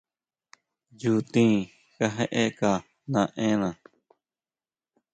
Nchutin 0.93 1.53
kajeka 1.95 2.71
naena. 3.11 3.69